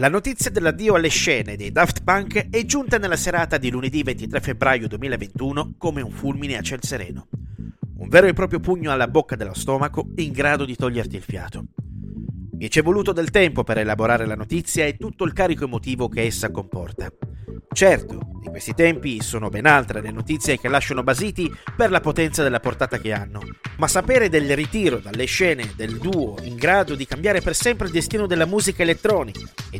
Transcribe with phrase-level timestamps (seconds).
[0.00, 4.40] La notizia dell'addio alle scene dei Daft Punk è giunta nella serata di lunedì 23
[4.40, 7.28] febbraio 2021 come un fulmine a ciel sereno.
[7.98, 11.64] Un vero e proprio pugno alla bocca dello stomaco in grado di toglierti il fiato.
[12.52, 16.08] Mi ci è voluto del tempo per elaborare la notizia e tutto il carico emotivo
[16.08, 17.12] che essa comporta.
[17.70, 22.42] Certo, di questi tempi sono ben altre le notizie che lasciano basiti per la potenza
[22.42, 23.42] della portata che hanno,
[23.76, 27.92] ma sapere del ritiro dalle scene del duo in grado di cambiare per sempre il
[27.92, 29.40] destino della musica elettronica
[29.70, 29.79] e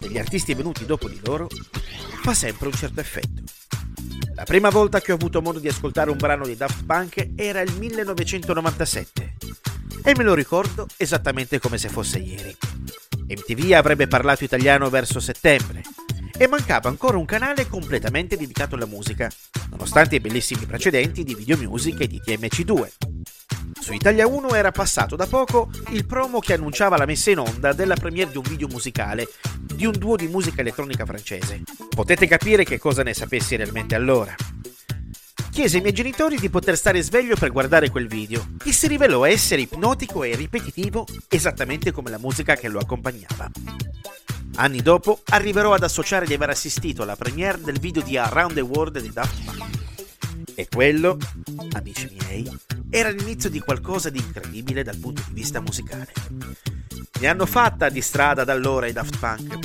[0.00, 1.46] Degli artisti venuti dopo di loro
[2.22, 3.42] fa sempre un certo effetto.
[4.34, 7.60] La prima volta che ho avuto modo di ascoltare un brano di Daft Punk era
[7.60, 9.36] il 1997
[10.02, 12.56] e me lo ricordo esattamente come se fosse ieri.
[13.28, 15.82] MTV avrebbe parlato italiano verso settembre
[16.36, 19.30] e mancava ancora un canale completamente dedicato alla musica,
[19.68, 23.09] nonostante i bellissimi precedenti di Video Music e di TMC2.
[23.80, 27.72] Su Italia 1 era passato da poco il promo che annunciava la messa in onda
[27.72, 29.26] della premiere di un video musicale
[29.58, 31.62] di un duo di musica elettronica francese.
[31.88, 34.34] Potete capire che cosa ne sapessi realmente allora.
[35.50, 39.24] Chiese ai miei genitori di poter stare sveglio per guardare quel video, che si rivelò
[39.24, 43.50] essere ipnotico e ripetitivo esattamente come la musica che lo accompagnava.
[44.56, 48.60] Anni dopo arriverò ad associare di aver assistito alla premiere del video di Around the
[48.60, 49.78] World di Daft Punk.
[50.54, 51.16] E quello,
[51.72, 52.48] amici miei,
[52.90, 56.12] era l'inizio di qualcosa di incredibile dal punto di vista musicale.
[57.20, 59.58] Ne hanno fatta di strada da allora i Daft Punk.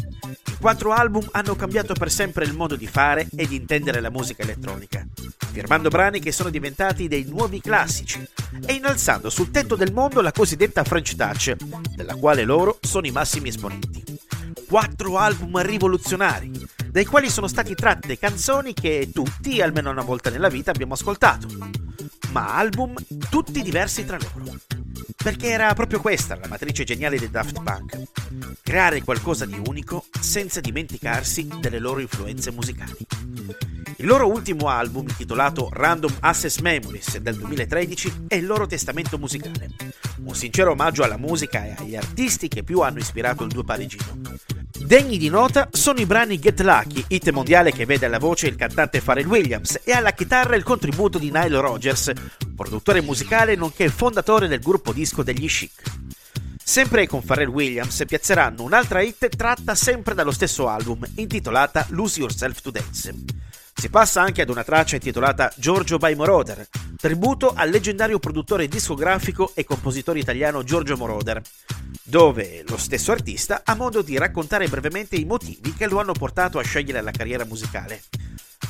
[0.51, 4.11] I quattro album hanno cambiato per sempre il modo di fare e di intendere la
[4.11, 5.05] musica elettronica,
[5.51, 8.23] firmando brani che sono diventati dei nuovi classici
[8.65, 11.55] e innalzando sul tetto del mondo la cosiddetta French Touch,
[11.95, 14.03] della quale loro sono i massimi esponenti.
[14.67, 16.51] Quattro album rivoluzionari,
[16.91, 21.47] dai quali sono stati tratte canzoni che tutti, almeno una volta nella vita, abbiamo ascoltato,
[22.35, 22.95] ma album
[23.29, 24.57] tutti diversi tra loro.
[25.15, 28.01] Perché era proprio questa la matrice geniale dei Daft Punk.
[28.61, 33.07] Creare qualcosa di unico senza dimenticarsi delle loro influenze musicali.
[33.95, 39.69] Il loro ultimo album, intitolato Random Access Memories del 2013, è il loro testamento musicale.
[40.25, 44.19] Un sincero omaggio alla musica e agli artisti che più hanno ispirato il duo parigino.
[44.85, 48.55] Degni di nota sono i brani Get Lucky, hit mondiale che vede alla voce il
[48.55, 52.11] cantante Pharrell Williams e alla chitarra il contributo di Nile Rodgers,
[52.55, 55.81] produttore musicale nonché fondatore del gruppo disco degli Chic.
[56.63, 62.61] Sempre con Pharrell Williams piazzeranno un'altra hit tratta sempre dallo stesso album, intitolata Lose Yourself
[62.61, 63.15] to Dance.
[63.73, 69.51] Si passa anche ad una traccia intitolata Giorgio by Moroder, tributo al leggendario produttore discografico
[69.55, 71.41] e compositore italiano Giorgio Moroder,
[72.03, 76.59] dove lo stesso artista ha modo di raccontare brevemente i motivi che lo hanno portato
[76.59, 78.01] a scegliere la carriera musicale.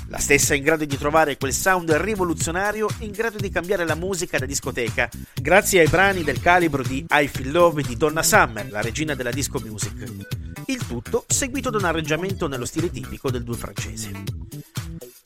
[0.08, 4.38] La stessa in grado di trovare quel sound rivoluzionario in grado di cambiare la musica
[4.38, 8.82] da discoteca, grazie ai brani del calibro di I Feel Love di Donna Summer, la
[8.82, 10.26] regina della disco music.
[10.68, 14.45] Il tutto seguito da un arrangiamento nello stile tipico del duo francese.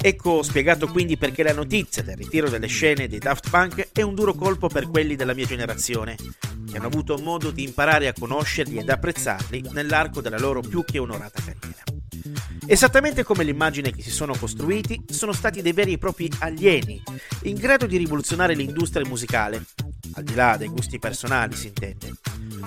[0.02, 4.16] Ecco spiegato quindi perché la notizia del ritiro delle scene dei Daft Punk è un
[4.16, 8.78] duro colpo per quelli della mia generazione, che hanno avuto modo di imparare a conoscerli
[8.78, 11.84] ed apprezzarli nell'arco della loro più che onorata carriera.
[12.66, 17.04] Esattamente come l'immagine che si sono costruiti, sono stati dei veri e propri alieni,
[17.44, 19.66] in grado di rivoluzionare l'industria musicale,
[20.14, 22.14] al di là dei gusti personali si intende.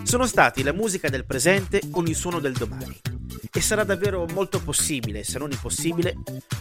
[0.03, 3.22] Sono stati la musica del presente con il suono del domani.
[3.55, 6.15] E sarà davvero molto possibile, se non impossibile,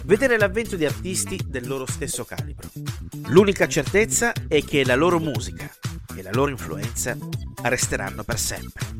[0.03, 2.69] vedere l'avvento di artisti del loro stesso calibro.
[3.27, 5.71] L'unica certezza è che la loro musica
[6.15, 7.17] e la loro influenza
[7.63, 8.90] resteranno per sempre.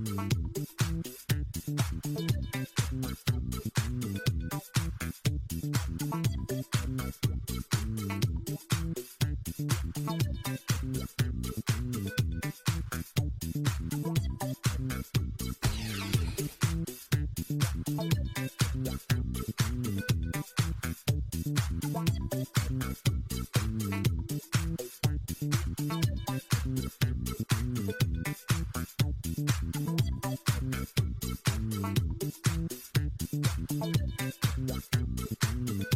[34.68, 35.91] Thank you.